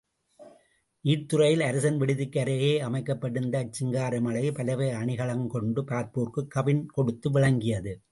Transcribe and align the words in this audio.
நீர்த் 1.01 1.27
துறையில் 1.29 1.61
அரசன் 1.61 1.97
விடுதிக்கு 1.97 2.39
அருகே 2.39 2.79
அமைக்கப்பட்டிருந்த 2.79 3.57
அச்சிங்கார 3.63 4.21
மாளிகை 4.21 4.51
பலவகை 4.51 4.89
அணிகளுங்கொண்டு 4.93 5.83
பார்ப்போர்க்குக் 5.83 6.49
கவின் 6.49 6.85
கொடுத்து 6.85 7.31
விளங்கியது. 7.31 8.01